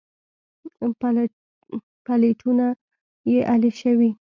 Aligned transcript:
پلېټونه 2.05 2.65
يې 3.31 3.39
الېشوي. 3.53 4.09